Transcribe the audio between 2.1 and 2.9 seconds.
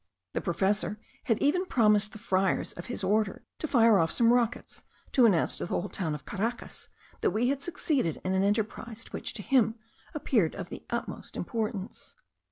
the friars of